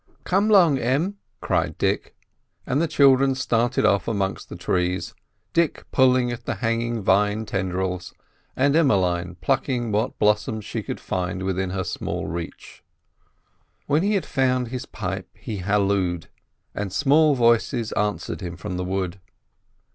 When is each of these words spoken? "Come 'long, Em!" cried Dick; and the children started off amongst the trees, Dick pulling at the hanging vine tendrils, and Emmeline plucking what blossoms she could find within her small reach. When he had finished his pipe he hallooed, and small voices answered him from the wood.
"Come 0.23 0.49
'long, 0.49 0.79
Em!" 0.79 1.17
cried 1.41 1.77
Dick; 1.77 2.15
and 2.65 2.81
the 2.81 2.87
children 2.87 3.35
started 3.35 3.85
off 3.85 4.07
amongst 4.07 4.49
the 4.49 4.55
trees, 4.55 5.13
Dick 5.53 5.85
pulling 5.91 6.31
at 6.31 6.45
the 6.45 6.55
hanging 6.55 7.03
vine 7.03 7.45
tendrils, 7.45 8.11
and 8.55 8.75
Emmeline 8.75 9.35
plucking 9.41 9.91
what 9.91 10.17
blossoms 10.17 10.65
she 10.65 10.81
could 10.81 10.99
find 10.99 11.43
within 11.43 11.69
her 11.69 11.83
small 11.83 12.25
reach. 12.25 12.83
When 13.85 14.01
he 14.01 14.15
had 14.15 14.25
finished 14.25 14.71
his 14.71 14.87
pipe 14.87 15.29
he 15.37 15.57
hallooed, 15.57 16.29
and 16.73 16.91
small 16.91 17.35
voices 17.35 17.91
answered 17.91 18.41
him 18.41 18.57
from 18.57 18.77
the 18.77 18.83
wood. 18.83 19.19